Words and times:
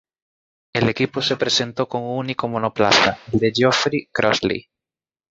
El 0.73 0.89
equipo 0.89 1.21
se 1.21 1.35
presentó 1.37 1.87
con 1.87 2.01
un 2.01 2.17
único 2.17 2.47
monoplaza, 2.47 3.19
el 3.31 3.37
de 3.39 3.53
Geoffrey 3.55 4.07
Crossley. 4.11 4.65